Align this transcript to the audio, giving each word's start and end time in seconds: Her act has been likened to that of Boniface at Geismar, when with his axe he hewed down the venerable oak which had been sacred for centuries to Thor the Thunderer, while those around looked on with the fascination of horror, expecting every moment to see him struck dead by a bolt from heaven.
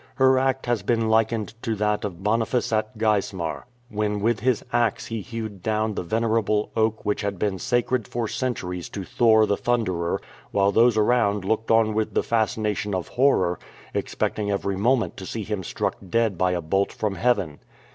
Her 0.15 0.39
act 0.39 0.65
has 0.65 0.81
been 0.81 1.09
likened 1.09 1.53
to 1.61 1.75
that 1.75 2.03
of 2.03 2.23
Boniface 2.23 2.73
at 2.73 2.97
Geismar, 2.97 3.67
when 3.87 4.19
with 4.19 4.39
his 4.39 4.65
axe 4.73 5.05
he 5.05 5.21
hewed 5.21 5.61
down 5.61 5.93
the 5.93 6.01
venerable 6.01 6.71
oak 6.75 7.05
which 7.05 7.21
had 7.21 7.37
been 7.37 7.59
sacred 7.59 8.07
for 8.07 8.27
centuries 8.27 8.89
to 8.89 9.03
Thor 9.03 9.45
the 9.45 9.57
Thunderer, 9.57 10.19
while 10.49 10.71
those 10.71 10.97
around 10.97 11.45
looked 11.45 11.69
on 11.69 11.93
with 11.93 12.15
the 12.15 12.23
fascination 12.23 12.95
of 12.95 13.09
horror, 13.09 13.59
expecting 13.93 14.49
every 14.49 14.75
moment 14.75 15.17
to 15.17 15.25
see 15.27 15.43
him 15.43 15.63
struck 15.63 15.97
dead 16.09 16.35
by 16.35 16.53
a 16.53 16.61
bolt 16.61 16.91
from 16.91 17.13
heaven. 17.13 17.59